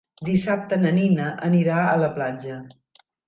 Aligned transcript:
Dissabte 0.27 0.79
na 0.79 0.93
Nina 0.95 1.27
anirà 1.49 1.77
a 1.83 1.93
la 2.05 2.11
platja. 2.17 2.57